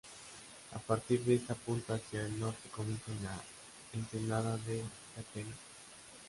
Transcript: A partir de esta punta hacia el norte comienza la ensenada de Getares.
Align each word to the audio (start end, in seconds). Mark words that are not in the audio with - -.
A 0.71 0.79
partir 0.79 1.23
de 1.25 1.35
esta 1.35 1.53
punta 1.53 1.93
hacia 1.93 2.21
el 2.21 2.39
norte 2.39 2.67
comienza 2.75 3.11
la 3.21 3.39
ensenada 3.95 4.57
de 4.57 4.83
Getares. 5.15 5.55